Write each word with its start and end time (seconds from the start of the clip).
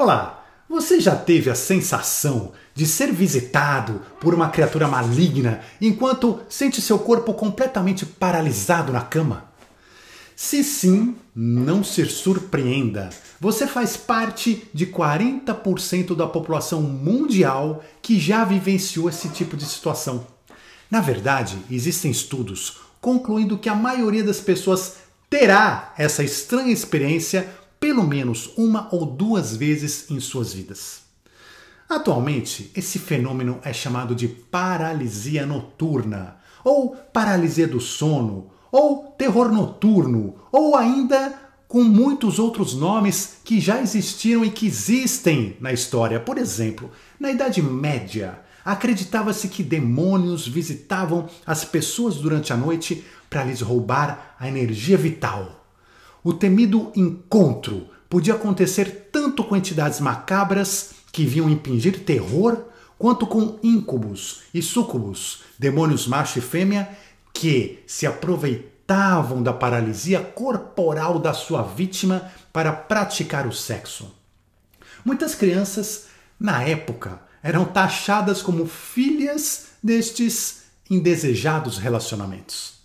Olá, 0.00 0.44
você 0.68 1.00
já 1.00 1.16
teve 1.16 1.50
a 1.50 1.56
sensação 1.56 2.52
de 2.72 2.86
ser 2.86 3.12
visitado 3.12 4.00
por 4.20 4.32
uma 4.32 4.48
criatura 4.48 4.86
maligna 4.86 5.60
enquanto 5.80 6.38
sente 6.48 6.80
seu 6.80 7.00
corpo 7.00 7.34
completamente 7.34 8.06
paralisado 8.06 8.92
na 8.92 9.00
cama? 9.00 9.50
Se 10.36 10.62
sim, 10.62 11.16
não 11.34 11.82
se 11.82 12.06
surpreenda. 12.06 13.10
Você 13.40 13.66
faz 13.66 13.96
parte 13.96 14.68
de 14.72 14.86
40% 14.86 16.14
da 16.14 16.28
população 16.28 16.80
mundial 16.80 17.82
que 18.00 18.20
já 18.20 18.44
vivenciou 18.44 19.08
esse 19.08 19.28
tipo 19.30 19.56
de 19.56 19.64
situação. 19.64 20.24
Na 20.88 21.00
verdade, 21.00 21.58
existem 21.68 22.12
estudos 22.12 22.76
concluindo 23.00 23.58
que 23.58 23.68
a 23.68 23.74
maioria 23.74 24.22
das 24.22 24.38
pessoas 24.38 24.98
terá 25.28 25.92
essa 25.98 26.22
estranha 26.22 26.72
experiência 26.72 27.48
pelo 27.80 28.02
menos 28.02 28.50
uma 28.56 28.88
ou 28.92 29.06
duas 29.06 29.56
vezes 29.56 30.10
em 30.10 30.20
suas 30.20 30.52
vidas. 30.52 31.02
Atualmente, 31.88 32.70
esse 32.76 32.98
fenômeno 32.98 33.60
é 33.62 33.72
chamado 33.72 34.14
de 34.14 34.28
paralisia 34.28 35.46
noturna, 35.46 36.36
ou 36.62 36.94
paralisia 36.94 37.66
do 37.66 37.80
sono, 37.80 38.50
ou 38.70 39.14
terror 39.16 39.50
noturno, 39.50 40.34
ou 40.52 40.76
ainda 40.76 41.48
com 41.66 41.82
muitos 41.82 42.38
outros 42.38 42.74
nomes 42.74 43.38
que 43.44 43.60
já 43.60 43.80
existiram 43.80 44.44
e 44.44 44.50
que 44.50 44.66
existem 44.66 45.56
na 45.60 45.72
história. 45.72 46.18
Por 46.20 46.38
exemplo, 46.38 46.90
na 47.18 47.30
Idade 47.30 47.62
Média, 47.62 48.40
acreditava-se 48.64 49.48
que 49.48 49.62
demônios 49.62 50.46
visitavam 50.46 51.28
as 51.46 51.64
pessoas 51.64 52.16
durante 52.16 52.52
a 52.52 52.56
noite 52.56 53.04
para 53.30 53.44
lhes 53.44 53.60
roubar 53.60 54.34
a 54.38 54.48
energia 54.48 54.96
vital. 54.96 55.57
O 56.28 56.34
temido 56.34 56.92
encontro 56.94 57.88
podia 58.06 58.34
acontecer 58.34 59.08
tanto 59.10 59.42
com 59.42 59.56
entidades 59.56 59.98
macabras 59.98 60.90
que 61.10 61.24
vinham 61.24 61.48
impingir 61.48 62.04
terror, 62.04 62.64
quanto 62.98 63.26
com 63.26 63.58
íncubos 63.62 64.42
e 64.52 64.60
súcubos, 64.60 65.40
demônios 65.58 66.06
macho 66.06 66.38
e 66.38 66.42
fêmea, 66.42 66.86
que 67.32 67.82
se 67.86 68.06
aproveitavam 68.06 69.42
da 69.42 69.54
paralisia 69.54 70.20
corporal 70.20 71.18
da 71.18 71.32
sua 71.32 71.62
vítima 71.62 72.30
para 72.52 72.72
praticar 72.72 73.46
o 73.46 73.52
sexo. 73.52 74.14
Muitas 75.02 75.34
crianças, 75.34 76.08
na 76.38 76.62
época, 76.62 77.22
eram 77.42 77.64
taxadas 77.64 78.42
como 78.42 78.66
filhas 78.66 79.68
destes 79.82 80.64
indesejados 80.90 81.78
relacionamentos. 81.78 82.80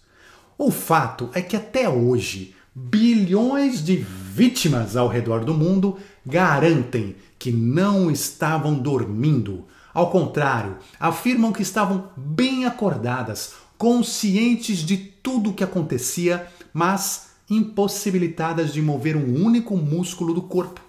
O 0.57 0.71
fato 0.71 1.29
é 1.33 1.41
que 1.41 1.57
até 1.57 1.89
hoje 1.89 2.55
bilhões 2.75 3.83
de 3.83 3.97
vítimas 3.97 4.95
ao 4.95 5.07
redor 5.07 5.45
do 5.45 5.53
mundo 5.53 5.97
garantem 6.25 7.15
que 7.37 7.51
não 7.51 8.09
estavam 8.09 8.73
dormindo. 8.73 9.65
Ao 9.93 10.09
contrário, 10.09 10.77
afirmam 10.99 11.51
que 11.51 11.61
estavam 11.61 12.09
bem 12.17 12.65
acordadas, 12.65 13.53
conscientes 13.77 14.79
de 14.79 14.97
tudo 14.97 15.51
o 15.51 15.53
que 15.53 15.63
acontecia, 15.63 16.47
mas 16.73 17.33
impossibilitadas 17.49 18.73
de 18.73 18.81
mover 18.81 19.15
um 19.15 19.43
único 19.43 19.77
músculo 19.77 20.33
do 20.33 20.41
corpo. 20.41 20.81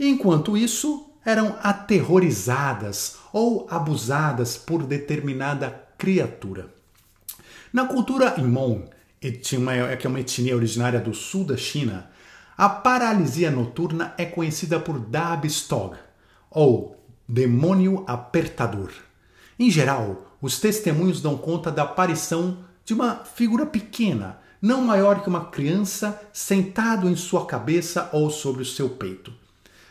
Enquanto 0.00 0.56
isso, 0.56 1.06
eram 1.24 1.56
aterrorizadas 1.62 3.16
ou 3.32 3.66
abusadas 3.70 4.56
por 4.56 4.82
determinada 4.84 5.88
criatura. 5.96 6.72
Na 7.72 7.84
cultura 7.84 8.40
Hmong, 9.22 9.56
uma, 9.56 9.96
que 9.96 10.06
é 10.06 10.10
uma 10.10 10.20
etnia 10.20 10.54
originária 10.54 11.00
do 11.00 11.12
sul 11.12 11.44
da 11.44 11.56
China, 11.56 12.10
a 12.56 12.68
paralisia 12.68 13.50
noturna 13.50 14.14
é 14.18 14.24
conhecida 14.24 14.80
por 14.80 14.98
Dabstog, 14.98 15.96
ou 16.50 16.96
demônio 17.28 18.04
apertador. 18.06 18.90
Em 19.58 19.70
geral, 19.70 20.36
os 20.40 20.58
testemunhos 20.58 21.20
dão 21.20 21.36
conta 21.36 21.70
da 21.70 21.82
aparição 21.82 22.58
de 22.84 22.94
uma 22.94 23.24
figura 23.24 23.66
pequena, 23.66 24.38
não 24.62 24.82
maior 24.82 25.22
que 25.22 25.28
uma 25.28 25.46
criança, 25.46 26.20
sentado 26.32 27.08
em 27.08 27.16
sua 27.16 27.46
cabeça 27.46 28.08
ou 28.12 28.30
sobre 28.30 28.62
o 28.62 28.66
seu 28.66 28.88
peito. 28.88 29.32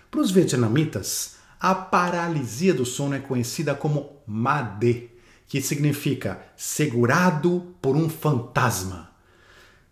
Para 0.10 0.22
os 0.22 0.32
vietnamitas, 0.32 1.36
a 1.60 1.76
paralisia 1.76 2.74
do 2.74 2.86
sono 2.86 3.16
é 3.16 3.20
conhecida 3.20 3.76
como 3.76 4.18
Made, 4.26 5.10
que 5.48 5.62
significa 5.62 6.42
segurado 6.56 7.76
por 7.82 7.96
um 7.96 8.10
fantasma. 8.10 9.07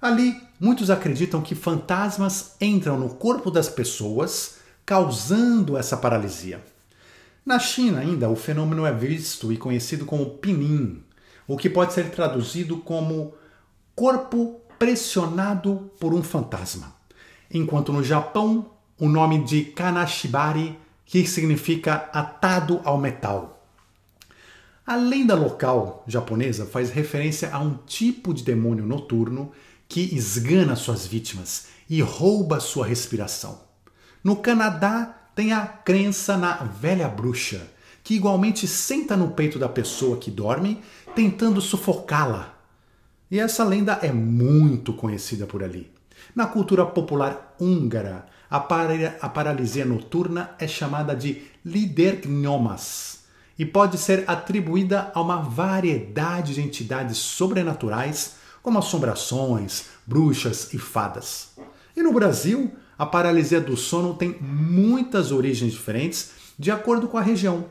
Ali, 0.01 0.39
muitos 0.59 0.89
acreditam 0.89 1.41
que 1.41 1.55
fantasmas 1.55 2.55
entram 2.59 2.99
no 2.99 3.09
corpo 3.09 3.49
das 3.49 3.69
pessoas, 3.69 4.57
causando 4.85 5.77
essa 5.77 5.97
paralisia. 5.97 6.63
Na 7.45 7.59
China, 7.59 7.99
ainda, 7.99 8.29
o 8.29 8.35
fenômeno 8.35 8.85
é 8.85 8.91
visto 8.91 9.51
e 9.51 9.57
conhecido 9.57 10.05
como 10.05 10.31
pinin, 10.37 11.03
o 11.47 11.57
que 11.57 11.69
pode 11.69 11.93
ser 11.93 12.09
traduzido 12.11 12.77
como 12.77 13.33
corpo 13.95 14.61
pressionado 14.77 15.91
por 15.99 16.13
um 16.13 16.23
fantasma. 16.23 16.93
Enquanto 17.51 17.93
no 17.93 18.03
Japão, 18.03 18.71
o 18.99 19.07
nome 19.07 19.43
de 19.43 19.63
kanashibari, 19.63 20.77
que 21.05 21.25
significa 21.25 22.09
atado 22.11 22.81
ao 22.83 22.97
metal. 22.97 23.67
A 24.85 24.95
lenda 24.95 25.35
local 25.35 26.03
japonesa 26.07 26.65
faz 26.65 26.91
referência 26.91 27.49
a 27.51 27.59
um 27.59 27.77
tipo 27.85 28.33
de 28.33 28.43
demônio 28.43 28.85
noturno 28.85 29.51
que 29.87 30.15
esgana 30.15 30.75
suas 30.75 31.05
vítimas 31.05 31.67
e 31.89 32.01
rouba 32.01 32.59
sua 32.59 32.85
respiração. 32.85 33.61
No 34.23 34.37
Canadá, 34.37 35.29
tem 35.35 35.53
a 35.53 35.65
crença 35.65 36.37
na 36.37 36.55
velha 36.55 37.07
bruxa, 37.07 37.67
que 38.03 38.15
igualmente 38.15 38.67
senta 38.67 39.17
no 39.17 39.31
peito 39.31 39.59
da 39.59 39.69
pessoa 39.69 40.17
que 40.17 40.31
dorme, 40.31 40.81
tentando 41.13 41.61
sufocá-la. 41.61 42.53
E 43.29 43.39
essa 43.39 43.63
lenda 43.63 43.99
é 44.01 44.11
muito 44.11 44.93
conhecida 44.93 45.45
por 45.45 45.63
ali. 45.63 45.91
Na 46.35 46.45
cultura 46.45 46.85
popular 46.85 47.55
húngara, 47.59 48.25
a, 48.49 48.57
a 48.57 49.29
paralisia 49.29 49.85
noturna 49.85 50.51
é 50.59 50.67
chamada 50.67 51.15
de 51.15 51.43
lidergnomas 51.63 53.25
e 53.57 53.65
pode 53.65 53.97
ser 53.97 54.23
atribuída 54.27 55.11
a 55.13 55.21
uma 55.21 55.37
variedade 55.37 56.53
de 56.53 56.61
entidades 56.61 57.17
sobrenaturais 57.17 58.35
como 58.65 58.79
assombrações, 58.79 59.89
bruxas 60.07 60.73
e 60.73 60.79
fadas. 60.79 61.51
E 61.95 62.01
no 62.01 62.11
Brasil, 62.11 62.73
a 62.97 63.05
paralisia 63.05 63.61
do 63.61 63.77
sono 63.77 64.15
tem 64.15 64.35
muitas 64.41 65.31
origens 65.31 65.71
diferentes 65.71 66.31
de 66.57 66.71
acordo 66.71 67.07
com 67.07 67.15
a 67.15 67.21
região. 67.21 67.65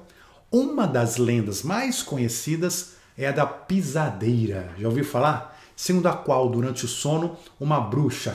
Uma 0.52 0.86
das 0.86 1.16
lendas 1.16 1.64
mais 1.64 2.00
conhecidas 2.00 2.92
é 3.18 3.26
a 3.26 3.32
da 3.32 3.44
pisadeira. 3.44 4.72
Já 4.78 4.86
ouviu 4.86 5.04
falar? 5.04 5.60
Segundo 5.74 6.06
a 6.06 6.12
qual, 6.12 6.48
durante 6.48 6.84
o 6.84 6.88
sono, 6.88 7.36
uma 7.58 7.80
bruxa 7.80 8.30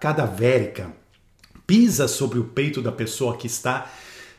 cadavérica 0.00 0.90
pisa 1.66 2.08
sobre 2.08 2.38
o 2.38 2.44
peito 2.44 2.80
da 2.80 2.90
pessoa 2.90 3.36
que 3.36 3.46
está 3.46 3.90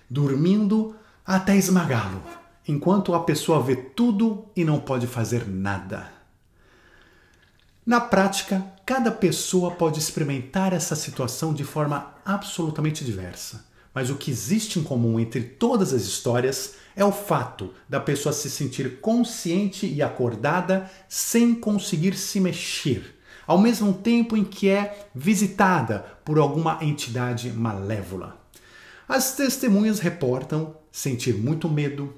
dormindo 0.10 0.96
até 1.24 1.56
esmagá-lo, 1.56 2.24
enquanto 2.68 3.14
a 3.14 3.20
pessoa 3.20 3.62
vê 3.62 3.76
tudo 3.76 4.48
e 4.56 4.66
não 4.66 4.80
pode 4.80 5.06
fazer 5.06 5.48
nada. 5.48 6.21
Na 7.84 8.00
prática, 8.00 8.64
cada 8.86 9.12
pessoa 9.12 9.72
pode 9.72 9.98
experimentar 9.98 10.72
essa 10.72 10.96
situação 10.96 11.52
de 11.52 11.64
forma 11.64 12.14
absolutamente 12.24 13.04
diversa. 13.04 13.66
Mas 13.92 14.12
o 14.12 14.16
que 14.16 14.30
existe 14.30 14.78
em 14.78 14.84
comum 14.84 15.20
entre 15.20 15.42
todas 15.42 15.92
as 15.92 16.04
histórias 16.04 16.76
é 16.96 17.04
o 17.04 17.12
fato 17.12 17.74
da 17.90 18.00
pessoa 18.00 18.32
se 18.32 18.52
sentir 18.52 19.02
consciente 19.02 19.88
e 19.88 20.00
acordada 20.00 20.90
sem 21.10 21.56
conseguir 21.56 22.14
se 22.16 22.40
mexer, 22.40 23.20
ao 23.48 23.58
mesmo 23.58 23.92
tempo 23.92 24.38
em 24.38 24.44
que 24.44 24.70
é 24.70 25.08
visitada 25.16 26.06
por 26.24 26.38
alguma 26.38 26.78
entidade 26.84 27.50
malévola. 27.50 28.40
As 29.10 29.34
testemunhas 29.34 30.00
reportam 30.00 30.76
sentir 30.92 31.34
muito 31.34 31.68
medo, 31.68 32.14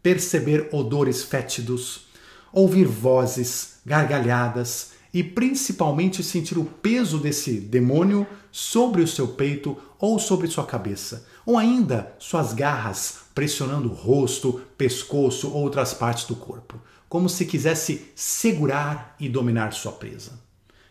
perceber 0.00 0.68
odores 0.72 1.24
fétidos, 1.24 2.06
ouvir 2.52 2.86
vozes, 2.86 3.80
gargalhadas 3.84 4.96
e 5.12 5.22
principalmente 5.22 6.22
sentir 6.22 6.58
o 6.58 6.64
peso 6.64 7.18
desse 7.18 7.52
demônio 7.52 8.26
sobre 8.50 9.02
o 9.02 9.08
seu 9.08 9.28
peito 9.28 9.76
ou 9.98 10.18
sobre 10.18 10.46
sua 10.48 10.64
cabeça, 10.64 11.26
ou 11.44 11.56
ainda 11.56 12.14
suas 12.18 12.52
garras 12.52 13.20
pressionando 13.34 13.88
o 13.88 13.94
rosto, 13.94 14.60
pescoço 14.76 15.48
ou 15.48 15.62
outras 15.62 15.94
partes 15.94 16.24
do 16.24 16.36
corpo, 16.36 16.80
como 17.08 17.28
se 17.28 17.46
quisesse 17.46 18.10
segurar 18.14 19.16
e 19.18 19.28
dominar 19.28 19.72
sua 19.72 19.92
presa. 19.92 20.32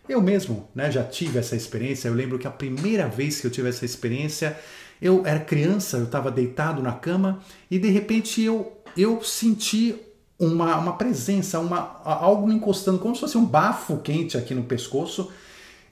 Eu 0.07 0.21
mesmo 0.21 0.69
né, 0.73 0.89
já 0.89 1.03
tive 1.03 1.37
essa 1.37 1.55
experiência. 1.55 2.07
Eu 2.07 2.13
lembro 2.13 2.39
que 2.39 2.47
a 2.47 2.51
primeira 2.51 3.07
vez 3.07 3.41
que 3.41 3.47
eu 3.47 3.51
tive 3.51 3.67
essa 3.67 3.83
experiência, 3.83 4.57
eu 5.01 5.25
era 5.25 5.39
criança, 5.39 5.97
eu 5.97 6.05
estava 6.05 6.31
deitado 6.31 6.81
na 6.81 6.93
cama 6.93 7.43
e 7.69 7.77
de 7.77 7.89
repente 7.89 8.41
eu, 8.41 8.81
eu 8.95 9.21
senti 9.21 9.95
uma, 10.39 10.75
uma 10.77 10.93
presença, 10.93 11.59
uma, 11.59 12.01
algo 12.03 12.51
encostando, 12.51 12.99
como 12.99 13.15
se 13.15 13.21
fosse 13.21 13.37
um 13.37 13.45
bafo 13.45 13.97
quente 13.97 14.37
aqui 14.37 14.53
no 14.53 14.63
pescoço. 14.63 15.31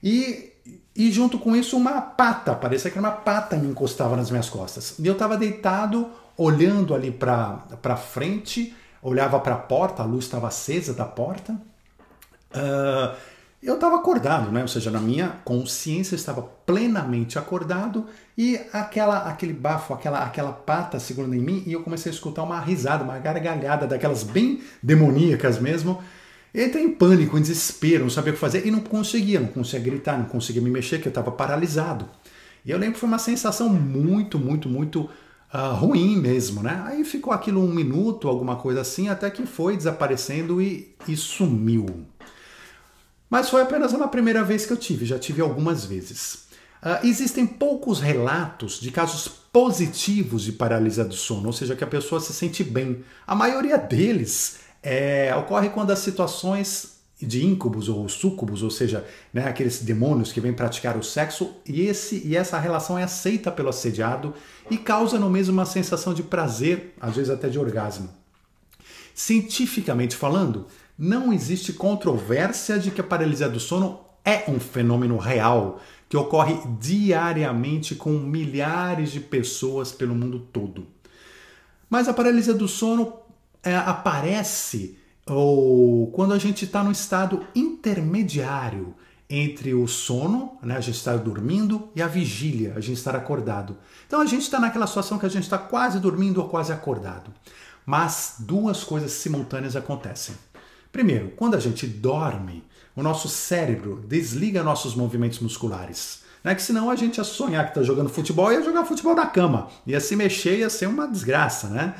E 0.03 0.53
e 0.95 1.11
junto 1.11 1.37
com 1.37 1.53
isso 1.55 1.75
uma 1.75 1.99
pata, 1.99 2.55
parecia 2.55 2.89
que 2.89 2.97
uma 2.97 3.11
pata 3.11 3.57
me 3.57 3.67
encostava 3.67 4.15
nas 4.15 4.31
minhas 4.31 4.49
costas. 4.49 4.95
E 4.97 5.05
eu 5.05 5.11
estava 5.11 5.35
deitado, 5.35 6.09
olhando 6.37 6.95
ali 6.95 7.11
para 7.11 7.97
frente, 7.97 8.73
olhava 9.01 9.37
para 9.41 9.55
a 9.55 9.57
porta, 9.57 10.01
a 10.01 10.05
luz 10.05 10.23
estava 10.23 10.47
acesa 10.47 10.93
da 10.93 11.03
porta. 11.03 11.51
Uh, 12.51 13.13
eu 13.61 13.75
estava 13.75 13.95
acordado, 13.95 14.51
né? 14.51 14.61
Ou 14.61 14.67
seja, 14.67 14.91
na 14.91 14.99
minha 14.99 15.29
consciência 15.43 16.15
estava 16.15 16.41
plenamente 16.41 17.39
acordado 17.39 18.05
e 18.37 18.59
aquela, 18.71 19.29
aquele 19.29 19.53
bafo, 19.53 19.93
aquela, 19.93 20.23
aquela 20.23 20.51
pata 20.51 20.99
segurando 20.99 21.33
em 21.33 21.39
mim 21.39 21.63
e 21.65 21.73
eu 21.73 21.81
comecei 21.81 22.11
a 22.11 22.15
escutar 22.15 22.43
uma 22.43 22.59
risada, 22.59 23.03
uma 23.03 23.17
gargalhada 23.17 23.87
daquelas 23.87 24.23
bem 24.23 24.61
demoníacas 24.83 25.59
mesmo. 25.59 26.01
Entrei 26.53 26.83
em 26.83 26.91
pânico, 26.91 27.37
em 27.37 27.41
desespero, 27.41 28.03
não 28.03 28.09
sabia 28.09 28.31
o 28.31 28.35
que 28.35 28.39
fazer 28.39 28.65
e 28.65 28.71
não 28.71 28.79
conseguia, 28.79 29.39
não 29.39 29.47
conseguia 29.47 29.91
gritar, 29.91 30.17
não 30.17 30.25
conseguia 30.25 30.61
me 30.61 30.69
mexer, 30.69 31.01
que 31.01 31.07
eu 31.07 31.09
estava 31.09 31.31
paralisado. 31.31 32.07
E 32.65 32.71
eu 32.71 32.77
lembro 32.77 32.93
que 32.93 32.99
foi 32.99 33.09
uma 33.09 33.19
sensação 33.19 33.67
muito, 33.67 34.39
muito, 34.39 34.69
muito 34.69 35.09
uh, 35.53 35.73
ruim 35.75 36.17
mesmo, 36.17 36.63
né? 36.63 36.81
Aí 36.85 37.03
ficou 37.03 37.33
aquilo 37.33 37.61
um 37.61 37.73
minuto, 37.73 38.29
alguma 38.29 38.55
coisa 38.55 38.81
assim, 38.81 39.09
até 39.09 39.29
que 39.29 39.45
foi 39.45 39.75
desaparecendo 39.75 40.61
e, 40.61 40.95
e 41.07 41.17
sumiu. 41.17 42.05
Mas 43.29 43.49
foi 43.49 43.61
apenas 43.61 43.93
uma 43.93 44.07
primeira 44.07 44.43
vez 44.43 44.65
que 44.65 44.73
eu 44.73 44.77
tive, 44.77 45.05
já 45.05 45.17
tive 45.17 45.41
algumas 45.41 45.85
vezes. 45.85 46.45
Uh, 46.81 47.05
existem 47.05 47.47
poucos 47.47 47.99
relatos 47.99 48.79
de 48.79 48.91
casos 48.91 49.27
positivos 49.27 50.43
de 50.43 50.51
paralisia 50.51 51.03
do 51.03 51.15
sono, 51.15 51.47
ou 51.47 51.53
seja, 51.53 51.75
que 51.75 51.83
a 51.83 51.87
pessoa 51.87 52.21
se 52.21 52.33
sente 52.33 52.63
bem. 52.63 53.03
A 53.25 53.33
maioria 53.33 53.77
deles 53.77 54.59
é, 54.83 55.33
ocorre 55.35 55.69
quando 55.69 55.91
as 55.91 55.99
situações 55.99 56.95
de 57.19 57.45
íncubos 57.45 57.87
ou 57.89 58.07
súcubos, 58.09 58.61
ou 58.61 58.69
seja, 58.69 59.05
né, 59.33 59.47
aqueles 59.47 59.81
demônios 59.81 60.31
que 60.31 60.41
vêm 60.41 60.53
praticar 60.53 60.97
o 60.97 61.03
sexo, 61.03 61.55
e, 61.65 61.81
esse, 61.81 62.21
e 62.25 62.35
essa 62.35 62.59
relação 62.59 62.99
é 62.99 63.03
aceita 63.03 63.51
pelo 63.51 63.69
assediado 63.69 64.33
e 64.69 64.77
causa 64.77 65.17
no 65.17 65.29
mesmo 65.29 65.53
uma 65.53 65.65
sensação 65.65 66.13
de 66.13 66.21
prazer, 66.21 66.93
às 66.99 67.15
vezes 67.15 67.31
até 67.31 67.47
de 67.47 67.57
orgasmo. 67.57 68.09
Cientificamente 69.13 70.15
falando, 70.15 70.67
não 70.97 71.33
existe 71.33 71.73
controvérsia 71.73 72.79
de 72.79 72.91
que 72.91 73.01
a 73.01 73.03
paralisia 73.03 73.49
do 73.49 73.59
sono 73.59 73.99
é 74.23 74.49
um 74.49 74.59
fenômeno 74.59 75.17
real 75.17 75.79
que 76.07 76.17
ocorre 76.17 76.57
diariamente 76.79 77.95
com 77.95 78.11
milhares 78.11 79.11
de 79.11 79.19
pessoas 79.19 79.91
pelo 79.91 80.15
mundo 80.15 80.39
todo. 80.39 80.87
Mas 81.89 82.07
a 82.07 82.13
paralisia 82.13 82.53
do 82.53 82.67
sono 82.67 83.13
é, 83.63 83.75
aparece 83.75 84.97
ou 85.27 86.11
quando 86.11 86.33
a 86.33 86.37
gente 86.37 86.65
está 86.65 86.83
no 86.83 86.91
estado 86.91 87.45
intermediário 87.55 88.95
entre 89.27 89.73
o 89.73 89.87
sono, 89.87 90.57
né, 90.61 90.77
a 90.77 90.81
gente 90.81 90.97
está 90.97 91.17
dormindo, 91.17 91.89
e 91.95 92.01
a 92.01 92.07
vigília, 92.07 92.73
a 92.75 92.79
gente 92.79 92.97
estar 92.97 93.15
acordado. 93.15 93.75
Então 94.05 94.21
a 94.21 94.25
gente 94.25 94.43
está 94.43 94.59
naquela 94.59 94.85
situação 94.85 95.17
que 95.17 95.25
a 95.25 95.29
gente 95.29 95.43
está 95.43 95.57
quase 95.57 95.99
dormindo 95.99 96.39
ou 96.39 96.47
quase 96.47 96.71
acordado. 96.71 97.33
Mas 97.83 98.35
duas 98.39 98.83
coisas 98.83 99.11
simultâneas 99.11 99.75
acontecem. 99.75 100.35
Primeiro, 100.95 101.33
quando 101.35 101.55
a 101.55 101.59
gente 101.59 101.85
dorme, 101.85 102.63
o 102.95 103.03
nosso 103.03 103.27
cérebro 103.27 104.01
desliga 104.07 104.63
nossos 104.63 104.95
movimentos 104.95 105.39
musculares. 105.39 106.21
Né? 106.41 106.55
Que 106.55 106.61
senão 106.61 106.89
a 106.89 106.95
gente 106.95 107.17
ia 107.17 107.23
sonhar 107.25 107.65
que 107.65 107.71
está 107.71 107.83
jogando 107.83 108.07
futebol 108.07 108.49
e 108.49 108.55
ia 108.55 108.63
jogar 108.63 108.85
futebol 108.85 109.13
na 109.13 109.25
cama. 109.25 109.67
Ia 109.85 109.99
se 109.99 110.15
mexer, 110.15 110.59
ia 110.59 110.69
ser 110.69 110.87
uma 110.87 111.05
desgraça, 111.05 111.67
né? 111.67 111.95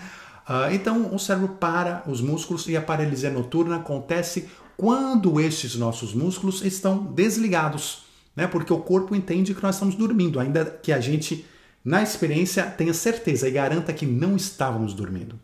Uh, 0.48 0.74
então 0.74 1.14
o 1.14 1.20
cérebro 1.20 1.58
para 1.60 2.04
os 2.08 2.22
músculos 2.22 2.70
e 2.70 2.78
a 2.78 2.82
paralisia 2.82 3.30
noturna 3.30 3.76
acontece 3.76 4.48
quando 4.78 5.42
estes 5.42 5.76
nossos 5.76 6.14
músculos 6.14 6.64
estão 6.64 7.04
desligados, 7.04 8.06
né? 8.34 8.48
Porque 8.48 8.72
o 8.72 8.80
corpo 8.80 9.14
entende 9.14 9.54
que 9.54 9.62
nós 9.62 9.76
estamos 9.76 9.96
dormindo, 9.96 10.40
ainda 10.40 10.64
que 10.64 10.94
a 10.94 11.02
gente, 11.02 11.46
na 11.84 12.02
experiência, 12.02 12.64
tenha 12.64 12.94
certeza 12.94 13.46
e 13.46 13.52
garanta 13.52 13.92
que 13.92 14.06
não 14.06 14.38
estávamos 14.38 14.94
dormindo. 14.94 15.38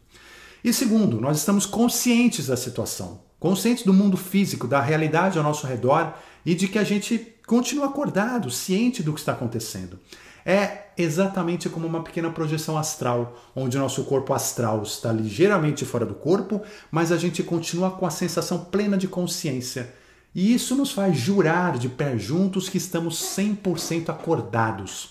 E 0.64 0.72
segundo, 0.72 1.20
nós 1.20 1.38
estamos 1.38 1.66
conscientes 1.66 2.48
da 2.48 2.56
situação, 2.56 3.22
conscientes 3.40 3.84
do 3.84 3.94
mundo 3.94 4.16
físico, 4.16 4.68
da 4.68 4.80
realidade 4.80 5.38
ao 5.38 5.44
nosso 5.44 5.66
redor 5.66 6.14
e 6.46 6.54
de 6.54 6.68
que 6.68 6.78
a 6.78 6.84
gente 6.84 7.36
continua 7.48 7.88
acordado, 7.88 8.52
ciente 8.52 9.02
do 9.02 9.14
que 9.14 9.20
está 9.20 9.32
acontecendo. 9.32 10.00
É 10.46 10.86
exatamente 10.98 11.70
como 11.70 11.88
uma 11.88 12.04
pequena 12.04 12.30
projeção 12.30 12.78
astral, 12.78 13.40
onde 13.56 13.78
nosso 13.78 14.04
corpo 14.06 14.34
astral 14.34 14.82
está 14.84 15.12
ligeiramente 15.12 15.86
fora 15.86 16.06
do 16.06 16.16
corpo, 16.16 16.62
mas 16.90 17.12
a 17.12 17.18
gente 17.18 17.44
continua 17.44 17.92
com 17.92 18.06
a 18.06 18.12
sensação 18.12 18.66
plena 18.66 18.98
de 18.98 19.08
consciência. 19.08 19.94
E 20.34 20.54
isso 20.54 20.76
nos 20.76 20.92
faz 20.92 21.18
jurar 21.18 21.78
de 21.78 21.90
pé 21.90 22.18
juntos 22.18 22.70
que 22.70 22.78
estamos 22.78 23.16
100% 23.38 24.10
acordados. 24.10 25.10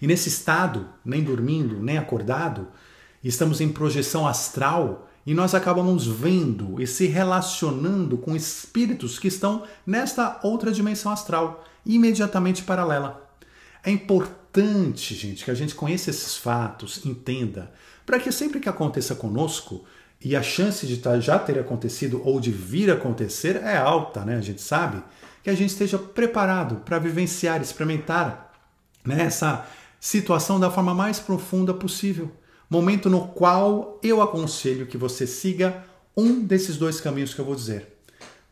E 0.00 0.06
nesse 0.06 0.28
estado, 0.28 0.88
nem 1.04 1.22
dormindo, 1.22 1.80
nem 1.80 1.98
acordado, 1.98 2.68
estamos 3.22 3.60
em 3.60 3.68
projeção 3.68 4.26
astral 4.26 5.08
e 5.26 5.34
nós 5.34 5.54
acabamos 5.54 6.06
vendo 6.06 6.80
e 6.80 6.86
se 6.86 7.06
relacionando 7.06 8.16
com 8.16 8.34
espíritos 8.34 9.18
que 9.18 9.28
estão 9.28 9.64
nesta 9.86 10.40
outra 10.42 10.72
dimensão 10.72 11.12
astral, 11.12 11.64
imediatamente 11.84 12.62
paralela. 12.62 13.30
É 13.84 13.90
importante, 13.90 15.14
gente, 15.14 15.44
que 15.44 15.50
a 15.50 15.54
gente 15.54 15.74
conheça 15.74 16.10
esses 16.10 16.36
fatos, 16.36 17.04
entenda, 17.04 17.72
para 18.06 18.18
que 18.18 18.32
sempre 18.32 18.58
que 18.58 18.68
aconteça 18.68 19.14
conosco, 19.14 19.84
e 20.20 20.34
a 20.34 20.42
chance 20.42 20.86
de 20.86 20.96
tá, 20.96 21.20
já 21.20 21.38
ter 21.38 21.58
acontecido 21.58 22.20
ou 22.24 22.40
de 22.40 22.50
vir 22.50 22.90
acontecer 22.90 23.56
é 23.56 23.76
alta, 23.76 24.24
né? 24.24 24.36
A 24.36 24.40
gente 24.40 24.60
sabe 24.60 25.02
que 25.44 25.50
a 25.50 25.54
gente 25.54 25.70
esteja 25.70 25.98
preparado 25.98 26.76
para 26.84 26.98
vivenciar, 26.98 27.60
experimentar 27.62 28.52
né, 29.04 29.22
essa 29.22 29.66
situação 30.00 30.58
da 30.58 30.70
forma 30.70 30.92
mais 30.92 31.20
profunda 31.20 31.72
possível. 31.72 32.32
Momento 32.70 33.08
no 33.08 33.28
qual 33.28 33.98
eu 34.02 34.20
aconselho 34.20 34.86
que 34.86 34.98
você 34.98 35.26
siga 35.26 35.84
um 36.16 36.40
desses 36.40 36.76
dois 36.76 37.00
caminhos 37.00 37.32
que 37.32 37.40
eu 37.40 37.44
vou 37.44 37.54
dizer. 37.54 37.98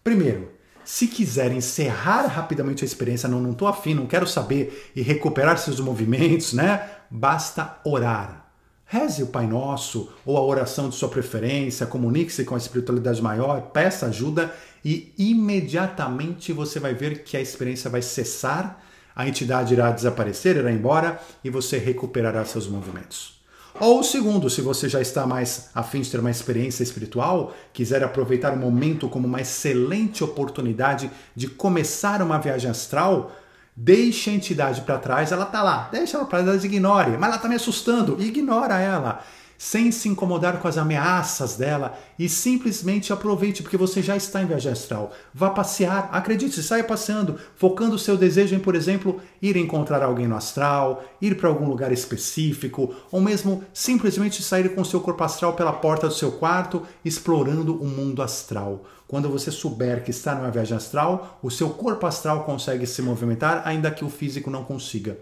Primeiro, 0.02 0.52
se 0.86 1.08
quiser 1.08 1.50
encerrar 1.50 2.26
rapidamente 2.28 2.84
a 2.84 2.86
experiência, 2.86 3.28
não, 3.28 3.40
não 3.40 3.66
afim, 3.66 3.92
não 3.92 4.06
quero 4.06 4.26
saber 4.26 4.90
e 4.94 5.02
recuperar 5.02 5.58
seus 5.58 5.80
movimentos, 5.80 6.52
né? 6.52 6.88
Basta 7.10 7.80
orar. 7.84 8.46
Reze 8.86 9.24
o 9.24 9.26
Pai 9.26 9.48
Nosso 9.48 10.12
ou 10.24 10.36
a 10.36 10.42
oração 10.42 10.88
de 10.88 10.94
sua 10.94 11.08
preferência, 11.08 11.86
comunique-se 11.86 12.44
com 12.44 12.54
a 12.54 12.58
espiritualidade 12.58 13.20
maior, 13.20 13.60
peça 13.72 14.06
ajuda 14.06 14.54
e 14.84 15.12
imediatamente 15.18 16.52
você 16.52 16.78
vai 16.78 16.94
ver 16.94 17.24
que 17.24 17.36
a 17.36 17.40
experiência 17.40 17.90
vai 17.90 18.00
cessar, 18.00 18.80
a 19.14 19.26
entidade 19.26 19.74
irá 19.74 19.90
desaparecer, 19.90 20.56
irá 20.56 20.70
embora 20.70 21.20
e 21.42 21.50
você 21.50 21.78
recuperará 21.78 22.44
seus 22.44 22.68
movimentos. 22.68 23.35
Ou 23.78 24.02
segundo, 24.02 24.48
se 24.48 24.60
você 24.60 24.88
já 24.88 25.00
está 25.00 25.26
mais 25.26 25.70
afim 25.74 26.00
de 26.00 26.10
ter 26.10 26.18
uma 26.18 26.30
experiência 26.30 26.82
espiritual, 26.82 27.54
quiser 27.72 28.02
aproveitar 28.02 28.52
o 28.52 28.56
momento 28.56 29.08
como 29.08 29.26
uma 29.26 29.40
excelente 29.40 30.24
oportunidade 30.24 31.10
de 31.34 31.48
começar 31.48 32.22
uma 32.22 32.38
viagem 32.38 32.70
astral, 32.70 33.32
deixe 33.76 34.30
a 34.30 34.32
entidade 34.32 34.80
para 34.80 34.98
trás, 34.98 35.30
ela 35.30 35.44
está 35.44 35.62
lá, 35.62 35.88
deixa 35.92 36.16
ela 36.16 36.26
para 36.26 36.42
trás, 36.42 36.64
ignore, 36.64 37.12
mas 37.18 37.28
ela 37.28 37.36
está 37.36 37.48
me 37.48 37.54
assustando, 37.54 38.16
ignora 38.20 38.80
ela 38.80 39.22
sem 39.58 39.90
se 39.90 40.08
incomodar 40.08 40.60
com 40.60 40.68
as 40.68 40.78
ameaças 40.78 41.56
dela 41.56 41.98
e 42.18 42.28
simplesmente 42.28 43.12
aproveite 43.12 43.62
porque 43.62 43.76
você 43.76 44.02
já 44.02 44.16
está 44.16 44.42
em 44.42 44.46
viagem 44.46 44.72
astral. 44.72 45.12
Vá 45.32 45.50
passear, 45.50 46.08
acredite, 46.12 46.62
saia 46.62 46.84
passeando, 46.84 47.38
focando 47.56 47.96
o 47.96 47.98
seu 47.98 48.16
desejo 48.16 48.54
em, 48.54 48.60
por 48.60 48.74
exemplo, 48.74 49.20
ir 49.40 49.56
encontrar 49.56 50.02
alguém 50.02 50.26
no 50.26 50.36
astral, 50.36 51.04
ir 51.20 51.36
para 51.36 51.48
algum 51.48 51.68
lugar 51.68 51.92
específico, 51.92 52.94
ou 53.10 53.20
mesmo 53.20 53.64
simplesmente 53.72 54.42
sair 54.42 54.74
com 54.74 54.84
seu 54.84 55.00
corpo 55.00 55.24
astral 55.24 55.54
pela 55.54 55.72
porta 55.72 56.08
do 56.08 56.14
seu 56.14 56.32
quarto, 56.32 56.82
explorando 57.04 57.74
o 57.80 57.86
mundo 57.86 58.22
astral. 58.22 58.84
Quando 59.08 59.28
você 59.28 59.50
souber 59.50 60.02
que 60.02 60.10
está 60.10 60.34
numa 60.34 60.50
viagem 60.50 60.76
astral, 60.76 61.38
o 61.42 61.50
seu 61.50 61.70
corpo 61.70 62.06
astral 62.06 62.44
consegue 62.44 62.86
se 62.86 63.00
movimentar, 63.02 63.62
ainda 63.64 63.90
que 63.90 64.04
o 64.04 64.10
físico 64.10 64.50
não 64.50 64.64
consiga. 64.64 65.16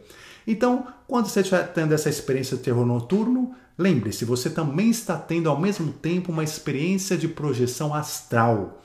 Então, 0.47 0.87
quando 1.07 1.27
você 1.27 1.41
estiver 1.41 1.73
tendo 1.73 1.93
essa 1.93 2.09
experiência 2.09 2.57
de 2.57 2.63
terror 2.63 2.85
noturno, 2.85 3.55
lembre-se, 3.77 4.25
você 4.25 4.49
também 4.51 4.91
está 4.91 5.17
tendo 5.17 5.51
ao 5.51 5.61
mesmo 5.61 5.93
tempo 5.93 6.33
uma 6.33 6.45
experiência 6.45 7.17
de 7.17 7.29
projeção 7.29 7.95
astral. 7.95 8.83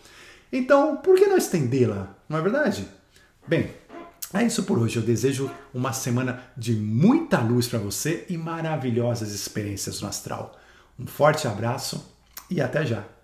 Então, 0.52 0.98
por 0.98 1.16
que 1.16 1.28
não 1.28 1.38
estendê-la? 1.38 2.16
Não 2.28 2.38
é 2.38 2.42
verdade? 2.42 2.88
Bem, 3.48 3.72
é 4.34 4.44
isso 4.44 4.64
por 4.64 4.80
hoje. 4.80 4.98
Eu 4.98 5.04
desejo 5.04 5.50
uma 5.74 5.94
semana 5.94 6.42
de 6.56 6.74
muita 6.74 7.40
luz 7.40 7.68
para 7.68 7.80
você 7.80 8.26
e 8.30 8.38
maravilhosas 8.38 9.32
experiências 9.32 10.02
no 10.02 10.08
astral. 10.08 10.58
Um 11.00 11.08
forte 11.08 11.48
abraço 11.48 12.14
e 12.50 12.62
até 12.62 12.86
já! 12.86 13.19